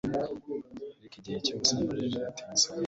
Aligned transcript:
Ariko 0.99 1.15
igihe 1.19 1.37
cyose 1.45 1.69
ambajije 1.77 2.19
ati 2.29 2.41
Nsa 2.51 2.69
neza 2.69 2.69